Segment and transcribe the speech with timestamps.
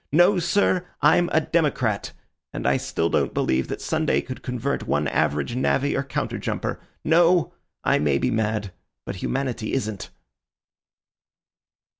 [0.11, 2.11] No, sir, I'm a democrat,
[2.51, 6.79] and I still don't believe that Sunday could convert one average navvy or counter jumper.
[7.03, 8.71] No, I may be mad,
[9.05, 10.09] but humanity isn't."